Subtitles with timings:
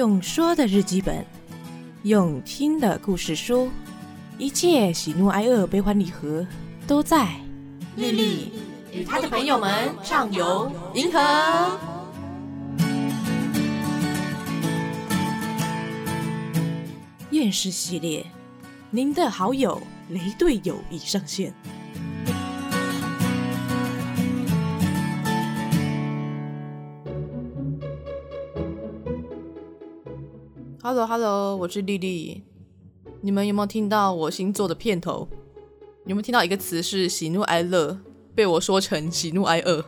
[0.00, 1.22] 用说的日记本，
[2.04, 3.68] 用听的故事书，
[4.38, 6.46] 一切喜怒哀乐、悲欢离合，
[6.86, 7.28] 都在
[7.96, 8.50] 丽丽
[8.94, 11.20] 与她的朋友们畅游银河。
[17.32, 18.24] 厌世系列，
[18.88, 19.78] 您的好友
[20.08, 21.52] 雷队友已上线。
[30.92, 32.42] Hello Hello，我是丽丽。
[33.20, 35.28] 你们有没有听到我新做的片头？
[36.04, 37.96] 有没有听到一个词是喜怒哀乐，
[38.34, 39.84] 被我说成喜怒哀乐？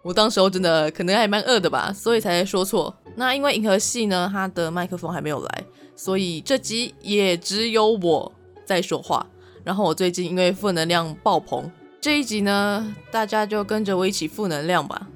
[0.00, 2.96] 我当时候真的可能还蛮饿的吧，所以才说错。
[3.16, 8.32] 那因为银河系呢，它的麦克风还没有来，所以这集也只有我
[8.64, 9.26] 在说话。
[9.62, 15.06] 然后我最近因为负能量爆棚，这一集呢，大家就跟着我一起负能量吧。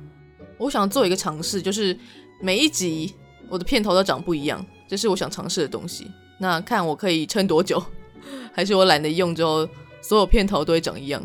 [0.58, 1.98] 我想做一个尝试，就是
[2.42, 3.14] 每一集
[3.48, 4.62] 我的片头都长不一样，
[4.94, 6.06] 这是我想尝试的东西。
[6.38, 7.82] 那看我可以撑多久，
[8.54, 9.68] 还是我懒得用之后，
[10.00, 11.20] 所有片头都会长一样。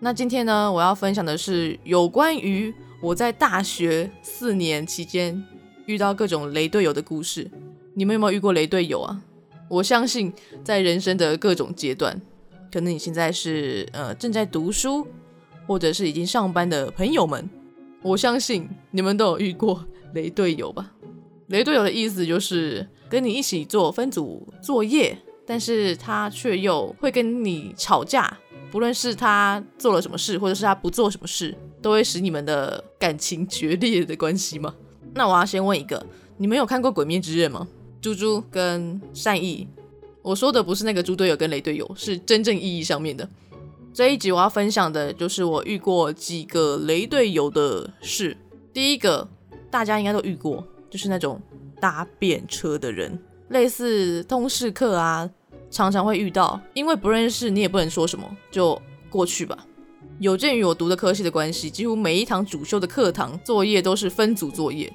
[0.00, 2.74] 那今天呢，我要分享的是有关于。
[3.00, 5.40] 我在大学四年期间
[5.84, 7.48] 遇到各种雷队友的故事，
[7.94, 9.22] 你们有没有遇过雷队友啊？
[9.68, 10.32] 我相信
[10.64, 12.20] 在人生的各种阶段，
[12.72, 15.06] 可能你现在是呃正在读书，
[15.68, 17.48] 或者是已经上班的朋友们，
[18.02, 20.90] 我相信你们都有遇过雷队友吧？
[21.48, 28.38] 雷队友的意思就是跟你一起做分组作业，但是他却又会跟你吵架。
[28.70, 34.74] 不论是他做了什么事，或者是他不做什么事，都会使你们的感情决裂的关系吗？
[35.14, 36.04] 那我要先问一个，
[36.36, 37.66] 你们有看过《鬼灭之刃》吗？
[38.02, 39.66] 猪猪跟善意，
[40.20, 43.26] 我说的不是那个猪队友跟雷队友，是真正意义上面的。
[43.94, 48.36] 这一集我要分享的就是我遇过几个雷队友的事。
[48.74, 49.26] 第一个，
[49.70, 51.40] 大家应该都遇过，就是那种
[51.80, 55.28] 搭便车的人，类似通识课啊。
[55.68, 59.66] 常常会遇到，因为不认识你也不能说什么，就过去吧。
[60.20, 64.90] 有鉴于我读的科系的关系，几乎每一堂主修的课堂作业都是分组作业。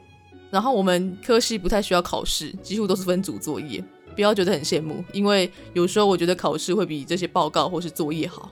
[0.49, 3.83] 然后我们科系不太需要考试，几乎都是分组作业。
[4.15, 8.49] 不要觉得很羡慕，因为有时候我觉得考试会比这些报告或是作业好。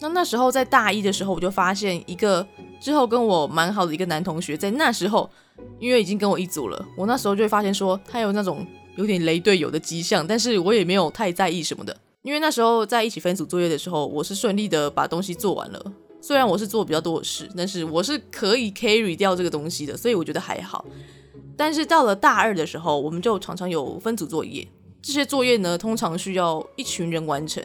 [0.00, 2.46] 那那时候在大一的时候，我就发现一个
[2.82, 5.30] 之后跟我蛮好的一个男同学，在那时候
[5.78, 8.66] 因为已经跟我一组了，我那时候就会发现说他有那种。
[8.96, 15.92] 有点雷队友的迹象，但是我也没有太在意什么的，因为那时候在一起分组作业的时候，我是顺利的把东西做完了。
[16.20, 20.84] 虽然我是做比较多的事，但是我是可以 carry 掉这个东西的，所以我觉得还好。
[21.56, 24.68] 但是到了大二的时候，我们就常常有分组作业，
[25.00, 27.64] 这些作业呢，通常需要一群人完成，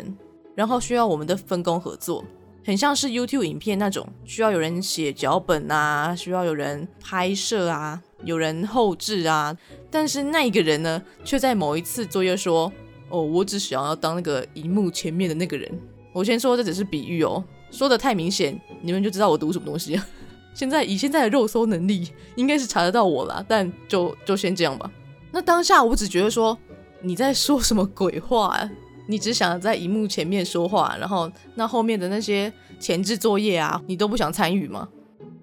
[0.56, 2.23] 然后需要我们的分工合作，
[2.67, 8.03] 很像是 YouTube 影片那种，需要有人写脚本啊，需要有人拍摄啊。
[8.25, 9.55] 有人后置啊，
[9.89, 12.69] 但是那一个人呢，却在某一次作业说
[13.07, 15.72] ：“哦，我只想要当那个荧幕前面的那个人。”
[16.11, 17.41] 我先说这只是比喻哦，
[17.72, 19.97] 说的太明显，你们就知道我读什么东西。
[20.53, 24.91] 现在以现在的肉搜能力，应该是查得到我啦，但就就先这样吧。
[25.31, 26.57] 那当下我只觉得说
[27.01, 28.69] 你在说什么鬼话啊？
[29.07, 34.88] 你只想在荧幕前面说话，然后那后面的那些前置作业啊，你都不想参与吗？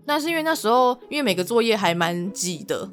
[0.04, 2.88] 那是因为那时候，因为每个作业还蛮挤的，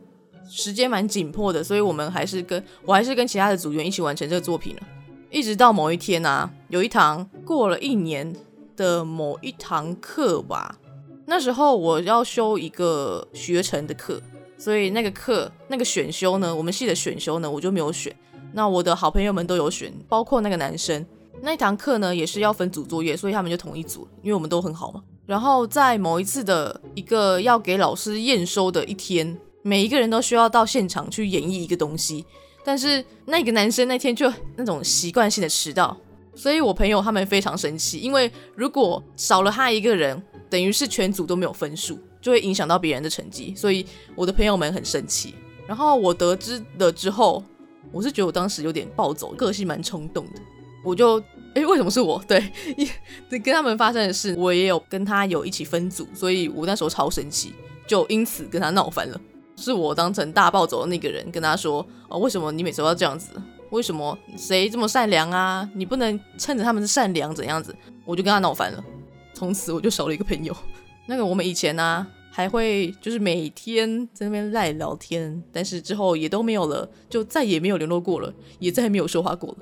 [0.50, 4.82] 时间蛮紧迫的，所以我们还是跟我还是跟其他的组员一起完成这个作品了。
[5.30, 8.34] 一直到某一天啊，有一堂过了一年
[8.78, 10.78] 的某一堂课吧，
[11.26, 14.22] 那时候我要修一个学程的课，
[14.58, 18.16] 所以那个课那个选修呢，我们系的选修呢，我就没有选。
[18.54, 21.06] 那我的好朋友们都有选，包括那个男生。
[21.42, 25.02] 那一堂课呢，也是要分组作业，所以他们就同一组，因为我们都很好嘛。
[25.26, 32.26] 然后在某一次的一个要给老师验收的一天，每一个人都需要到现场去演绎一个东西。
[32.64, 35.98] 但是那个男生那天就那种习惯性的迟到，
[36.36, 43.56] 所以我朋友他们非常生气，因为如果少了他一个人，等于是全组都没有分数，就会影响到别人的成绩。
[43.56, 43.84] 所以
[44.16, 45.34] 我的朋友们很生气。
[45.66, 47.42] 然后我得知了之后，
[47.92, 50.42] 我是觉得我当时有点暴走，个性蛮冲动的。
[50.84, 51.22] 我就
[51.54, 52.22] 哎，为什么是我？
[52.28, 52.52] 对，
[53.30, 57.54] 跟他们发生的事，我也有跟他有一起分组，所以我那时候超生气，
[57.86, 59.20] 就因此跟他闹翻了。
[59.58, 63.30] 是我当成大暴走的那个人，跟他说：“哦，为什么你每次都要这样子？
[63.70, 65.70] 为什么谁这么善良啊？
[65.76, 68.84] 你不能趁着他们是善良怎样子？”我就跟他闹翻了，
[69.36, 70.56] 从此我就少了一个朋友。
[71.06, 79.58] 那个我们以前呢，还会就是每天在那边赖聊天，但是之后也都没有了，就再也没有联络过了，也再也没有说话过了。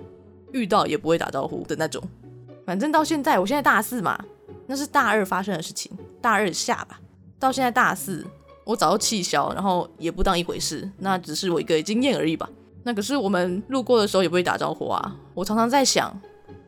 [0.51, 2.01] 遇到也不会打招呼的那种，
[2.65, 4.23] 反正到现在，我现在大四嘛，
[4.67, 6.99] 那是大二发生的事情，大二下吧。
[7.39, 8.25] 到现在大四，
[8.65, 12.49] 我早就气消，然后也不当一回事，那只是我一个经验而已吧。
[12.83, 15.15] 那可是我们路过的时候也不会打招呼啊。
[15.33, 16.15] 我常常在想，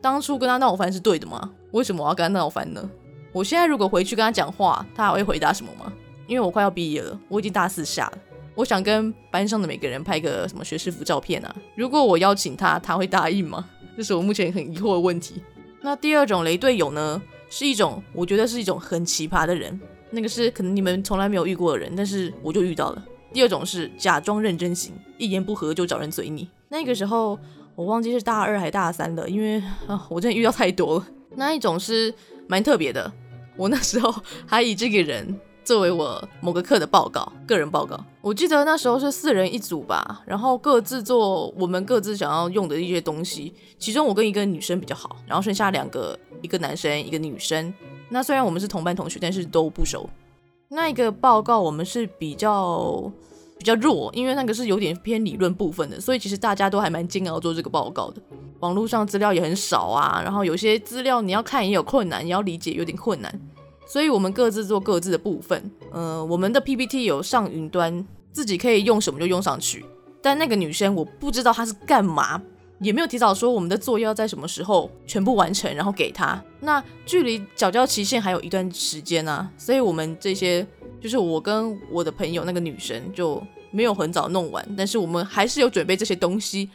[0.00, 1.50] 当初跟他闹翻是对的吗？
[1.72, 2.88] 为什么我要跟他闹翻呢？
[3.32, 5.92] 我现在如果回去跟他讲话，他还会回答什么吗？
[6.26, 8.18] 因为我快要毕业了，我已经大四下了，
[8.54, 11.54] 我想跟班上的每个人拍个什么学士服照片啊。
[11.74, 13.68] 如果我邀请他，他会答应吗？
[13.96, 15.42] 这是我目前很疑惑的问题。
[15.80, 17.20] 那第二种雷队友呢，
[17.50, 19.78] 是一种我觉得是一种很奇葩的人，
[20.10, 23.04] 那个是可能你们从来没有遇过的人，但是我就遇到了。
[23.32, 26.48] 第二种是假装认真型，一言不合就找人嘴你。
[26.68, 27.38] 那个时候
[27.74, 31.06] 我忘记是大二还大三了，因为啊，我真的遇到太多了。
[31.34, 32.14] 那一种是
[32.52, 33.10] 蛮特别的，
[33.56, 34.14] 我那时候
[34.46, 37.98] 还以这个人作为我某个课的报告，个人报告。
[38.20, 43.54] 我记得那时候是四人一组吧，然后各自做我们各自想要用的一些东西。
[43.78, 47.72] 其中我跟一个女生比较好，然后剩下两个，一个男生，一个女生。
[48.10, 50.06] 那虽然我们是同班同学，但是都不熟。
[50.68, 53.10] 那一个报告我们是比较
[53.58, 58.20] 比较弱，因为那个是有点偏理论部分的，所以其实大家都还蛮煎熬做这个报告的。
[58.62, 63.40] 网络上资料也很少啊，然后有些资料你要看也有困难，你要理解有点困难，
[63.86, 65.70] 所以我们各自做各自的部分。
[65.90, 69.84] 呃，我们的 PPT 有上云端，自己可以用什么就用上去。
[70.22, 72.40] 但那个女生我不知道她是干嘛。
[72.78, 76.42] 也没有提早说我们的作业要在什么时候全部完成，然后给她。
[76.58, 80.66] 那距离缴交期限还有一段时间啊，所以我们这些
[81.00, 86.68] 就是我跟我的朋友那个女生就没有很早弄完，但是我们还是有准备这些东西。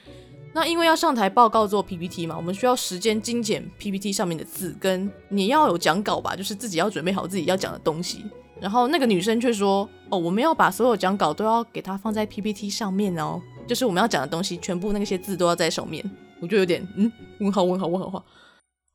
[0.54, 8.26] 那因为要上台报告做 PPT 嘛，我们需要时间精简 PPT 上面的字，跟你要有讲稿吧，就是自己要准备好自己要讲的东西。
[8.60, 16.04] 然后那个女生却说：“哦，我们要把所有讲稿都要给她放在 PPT 上面哦。”就是我们要讲的东西，全部那些字都要在上面，
[16.42, 18.24] 我就有点嗯，问号问号问号话。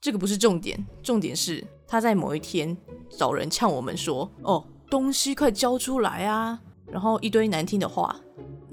[0.00, 2.76] 这个不是重点，重点是他在某一天
[3.16, 6.58] 找人呛我们说，哦，东西快交出来啊，
[6.90, 8.16] 然后一堆难听的话。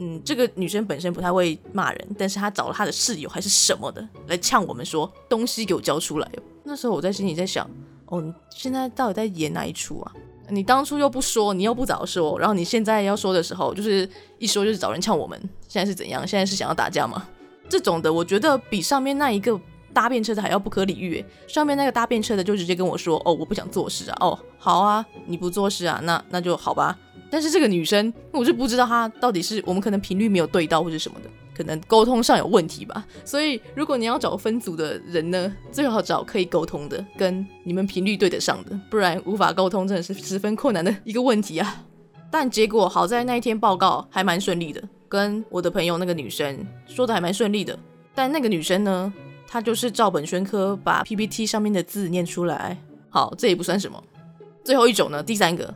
[0.01, 6.31] 嗯，这个女生本身不太会骂人，但是她找了她的室友还是什么的来呛我们说，东西给我交出来。
[6.63, 7.69] 那时候我在心里在想，
[8.05, 10.11] 哦，你现在到底在演哪一出啊？
[10.49, 15.39] 你当初又不说，你又不早说，然后你现在要说的时候，就是一说就是找人呛我们。
[15.67, 16.25] 现在是怎样？
[16.25, 17.27] 现在是想要打架吗？
[17.69, 19.59] 这种的，我觉得比上面那一个
[19.93, 21.23] 搭便车的还要不可理喻。
[21.47, 26.97] 上面那个搭便车的就直接跟我说：“哦，我不想做事啊。”哦，好啊，你不做事啊，那那就好吧。
[27.29, 31.29] 但是这个女生，我就不知道她到底是我们可能频率没有对到，或者什么的。
[31.55, 41.83] 可能沟通上有问题吧，所以如果你要找分组的人呢，最好找可以沟通的，跟你们频率对得上的，不然无法沟通真的是十分困难的一个问题啊。
[42.31, 47.77] 但结果好在那一天报告还蛮顺利的，跟我的朋友那个女生说的还蛮顺利的。
[48.15, 49.11] 但那个女生呢，
[49.45, 52.77] 她就是照本宣科把 PPT 上面的字念出来。
[53.09, 54.01] 好，这也不算什么。
[54.63, 55.75] 最后一种呢，第三个。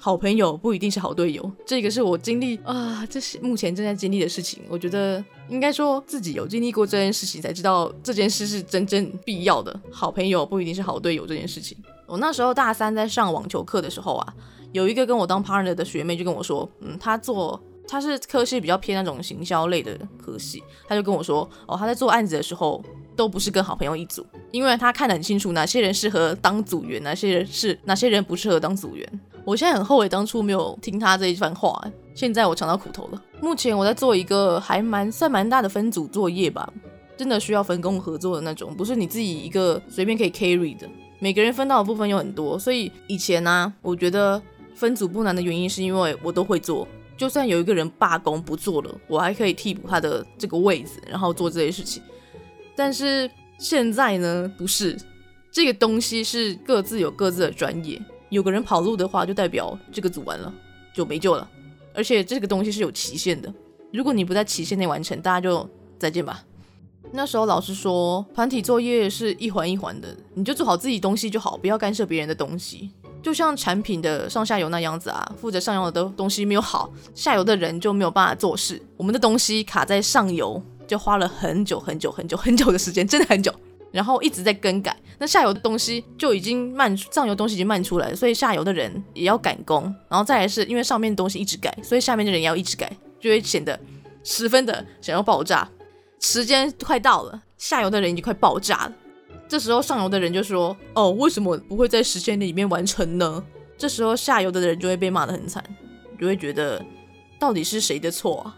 [0.00, 4.62] 好朋友不一定是好队友，这个是我经历啊，这是目前正在经历的事情。
[4.68, 9.78] 我觉得应该说自己有经历过这件事情，才知道这件事是真正必要的。
[9.90, 11.76] 好朋友不一定是好队友这件事情。
[12.06, 14.34] 我那时候大三在上网球课的时候啊，
[14.72, 22.82] 有一个跟我当 partner 的学妹就跟我说，嗯，她做她是科系比较偏那种行销类的科系，她就跟我说，哦，她在做案子的时候
[23.16, 29.20] 都不是跟好朋友一组，因为她看得很清楚哪些人适合当组员，哪些人是哪些人不适合当组员。
[29.48, 31.82] 我现在很后悔当初没有听他这一番话，
[32.14, 33.22] 现在我尝到苦头了。
[33.40, 36.70] 目前我在做一个还蛮算蛮大的分组作业吧，
[37.16, 40.86] 真的需要分工合作的那种，不是你自己一个随便可以 carry 的。
[41.18, 44.38] 每个人分到的部分有很多，所以以前呢，我觉得
[44.74, 52.02] 分组不难的原因是因为我都会做，就算有一个人罢工不做了，我还可以替补他的这个位置，然后做这些事情。
[52.76, 54.94] 但是现在呢，不是，
[55.50, 57.98] 这个东西是各自有各自的专业。
[58.28, 60.52] 有个人跑路的话，就代表这个组完了
[60.92, 61.48] 就没救了，
[61.94, 63.52] 而且这个东西是有期限的。
[63.92, 65.68] 如果你不在期限内完成，大家就
[65.98, 66.44] 再见吧。
[67.10, 72.90] 那时候老师说，团体作业是一环一环的，你就做好自己东西就好，不要干涉别人的东西。
[73.22, 78.80] 就像产品的上下游那样子啊，负责上游的东西没有好，下游的人就没有办法做事。
[78.96, 83.52] 我们的东西卡在上游，就花了很久很久很久很久的时间，真的很久。
[83.90, 89.82] 然后一直在更改，那下游的东西就已经慢，上游东西已经慢出来了，所以下游的人也要赶工。
[90.08, 93.78] 然后再来是因为上面的东西一直改，所以下面的人也要一直改，就会显得
[94.22, 95.68] 十分的想要爆炸。
[96.20, 98.92] 时间快到了，下游的人已经快爆炸了。
[99.48, 103.42] 这时候上游的人就说：“哦，为什么不会在时间里面完成呢？”
[103.78, 105.64] 这时候下游的人就会被骂得很惨，
[106.20, 106.84] 就会觉得
[107.38, 108.56] 到底是谁的错啊？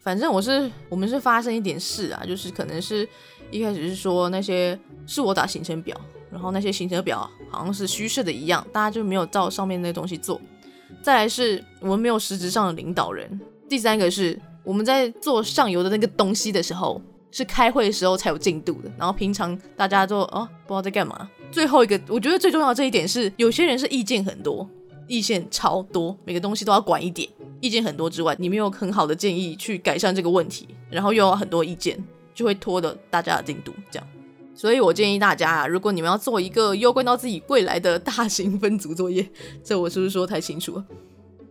[0.00, 3.06] 反正我是我们是发生一点事啊，就是可能是。
[3.50, 5.98] 一开始是说那些是我打行程表，
[6.30, 10.40] 然后那些行程表好像是虚设的一样，大家就没有照上面那东西做。
[11.02, 13.40] 再来是我们没有实质上的领导人。
[13.68, 17.00] 第三个是我们在做上游的那个东西的时候，
[17.30, 18.90] 是开会的时候才有进度的。
[18.98, 21.28] 然后平常大家就哦不知道在干嘛。
[21.50, 24.68] 最后一个，我觉得最重要的这一点是，有些人是意见很多，
[25.06, 27.28] 意见超多，每个东西都要管一点。
[27.60, 31.98] 意见很多之外，你没有很好的建议去改善这个问题，然后又有很多意见，
[32.38, 33.74] 就会拖的大家的进度。
[33.90, 34.08] 这样，
[34.54, 39.28] 所以我建议大家啊，如果你们要做一个攸关到自己未来的大型分组作业，
[39.64, 40.86] 这我是不是说太清楚了？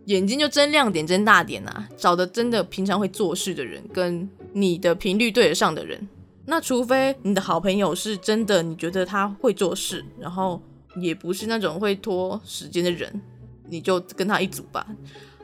[0.06, 1.86] 眼睛就睁亮点，睁大点啊！
[1.94, 6.08] 找的真的平常会做事的人，跟你的频率对得上的人。
[6.46, 10.62] 那除非你的好朋友是真的，你觉得他会做事，然后
[10.98, 13.20] 也不是那种会拖时间的人，
[13.68, 14.86] 你就跟他一组吧。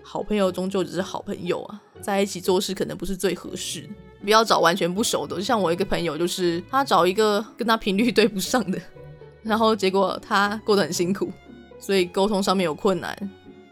[0.02, 3.86] 好朋友终究只是好朋友啊，在一起做事可能不是最合适。
[4.24, 8.80] 不要找完全不熟的，就像我一个朋友，就是他找一个跟他频率对不上的，
[9.44, 11.30] 然后结果他过得很辛苦，
[11.78, 13.16] 所以沟通上面有困难。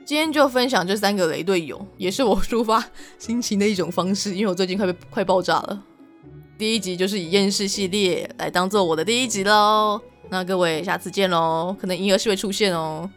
[0.05, 2.85] 今天就分享这三个雷队友，也是我抒发
[3.19, 5.83] 心情的一种方式，因为我最近快被快爆炸了。
[6.59, 13.09] 第一集就是以厌世系列来当做我的第一集喽，那各位下次见喽，可能银河系会出现哦。